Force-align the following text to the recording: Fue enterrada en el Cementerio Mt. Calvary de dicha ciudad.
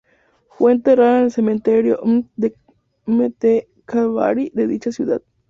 Fue 0.49 0.71
enterrada 0.71 1.19
en 1.19 1.25
el 1.25 1.31
Cementerio 1.31 1.99
Mt. 3.05 3.45
Calvary 3.85 4.49
de 4.55 4.65
dicha 4.65 4.91
ciudad. 4.91 5.21